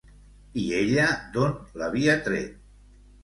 I 0.59 0.63
ella 0.77 1.03
d'on 1.35 1.53
l'havia 1.81 2.17
tret? 2.31 2.57